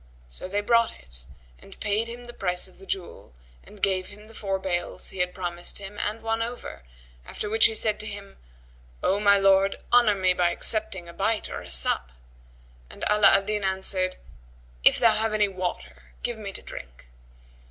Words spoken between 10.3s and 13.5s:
by accepting a bite or a sup." And Ala al